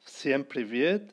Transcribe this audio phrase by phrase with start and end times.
[0.00, 1.12] Всем привет!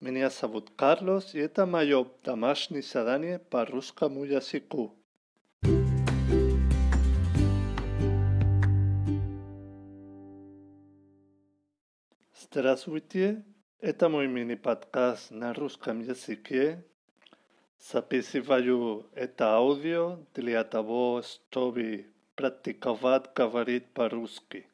[0.00, 4.94] Меня зовут Карлос, и это мое домашнее задание по русскому языку.
[12.40, 13.44] Здравствуйте!
[13.80, 16.84] Это мой мини-подкаст на русском языке.
[17.78, 22.06] Записываю это аудио для того, чтобы
[22.36, 24.66] практиковать говорить по-русски.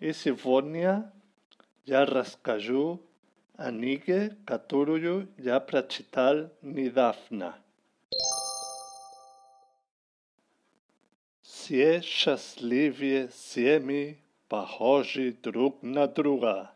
[0.00, 1.12] И сегодня
[1.85, 3.01] я расскажу
[3.55, 7.55] о книге, которую я прочитал недавно.
[11.41, 16.71] Все счастливые семьи похожи друг на друга.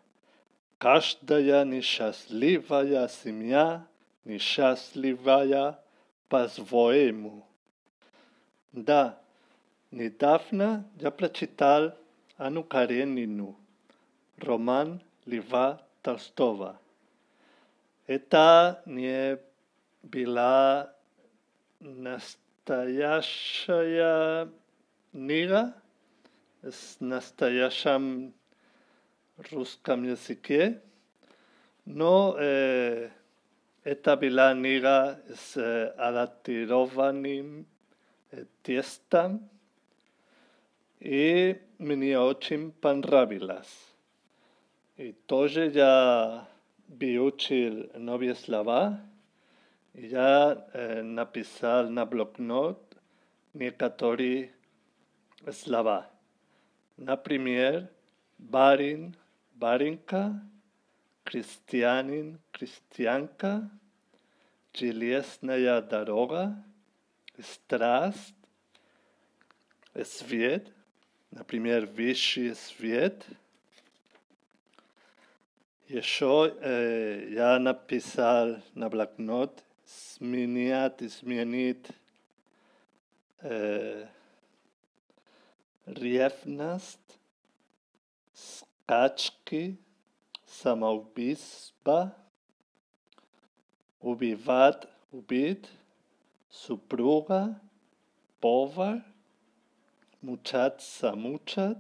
[0.77, 3.87] Каждая несчастливая семья
[4.25, 5.79] несчастливая
[6.29, 7.45] по-своему.
[8.71, 9.19] Да,
[9.91, 11.93] недавно я прочитал
[12.37, 13.57] Анну Каренину,
[14.36, 16.78] роман Льва Толстого.
[18.06, 19.38] Это не
[20.02, 20.94] была
[21.80, 24.48] настоящая
[25.12, 25.74] книга
[26.62, 28.32] с настоящим
[29.50, 30.80] русском языке,
[31.84, 33.10] но э,
[33.84, 37.66] это была книга с э, адаптированным
[38.30, 39.50] э, текстом
[41.02, 43.92] и мне очень понравилось.
[44.97, 46.47] И тоже я
[46.87, 48.99] выучил новые слова,
[49.93, 52.97] и я э, написал на блокнот
[53.53, 54.55] некоторые
[55.51, 56.09] слова.
[56.97, 57.87] Например,
[58.39, 59.15] барин,
[59.53, 60.41] баринка,
[61.23, 63.69] крестьянин, крестьянка,
[64.73, 66.63] железная дорога,
[67.39, 68.33] страсть,
[70.05, 70.73] свет,
[71.29, 73.23] например, высший свет–
[75.88, 81.86] еще э, я написал на блокнот сменять, изменить
[83.40, 84.06] э,
[85.86, 87.18] ревность,
[88.32, 89.78] скачки,
[90.46, 92.14] самоубийство,
[94.00, 95.68] убивать, убить,
[96.48, 97.60] супруга,
[98.40, 99.02] повар,
[100.20, 101.78] мучат, замучат,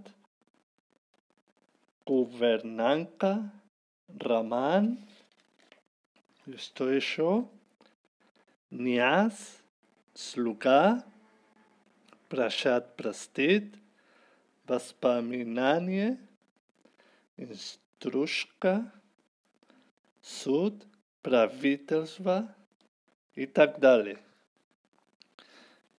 [2.04, 3.50] гувернанка,
[4.20, 4.98] Роман,
[6.56, 7.48] что еще?
[8.68, 9.58] Князь,
[10.14, 11.04] слуга,
[12.28, 13.74] прощать, простить,
[14.66, 16.18] воспоминание,
[17.36, 18.90] инструшка,
[20.22, 20.86] суд,
[21.22, 22.54] правительство
[23.34, 24.18] и так далее.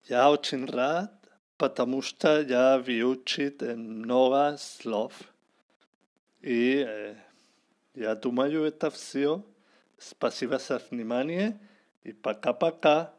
[0.06, 1.14] Я очень рад,
[1.58, 5.14] потому что я выучил много слов.
[6.42, 7.16] И э,
[7.99, 9.41] Ја думајуве тавсио,
[9.99, 11.59] спасива за внимание
[12.07, 13.11] и пока-пока!